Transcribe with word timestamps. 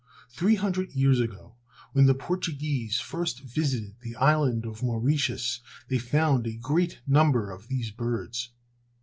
Three 0.31 0.55
hundred 0.55 0.93
years 0.93 1.19
ago, 1.19 1.57
when 1.93 2.07
the 2.07 2.15
Portuguese 2.15 2.99
first 2.99 3.41
visited 3.41 3.99
the 4.01 4.15
Island 4.15 4.65
of 4.65 4.81
Mauritius, 4.81 5.59
they 5.89 5.99
found 5.99 6.47
a 6.47 6.57
great 6.57 7.01
number 7.05 7.51
of 7.51 7.67
these 7.67 7.91
birds. 7.91 8.49